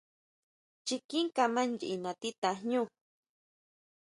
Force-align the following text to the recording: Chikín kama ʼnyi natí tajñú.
Chikín 0.85 1.27
kama 1.35 1.61
ʼnyi 1.69 1.89
natí 2.03 2.29
tajñú. 2.41 2.81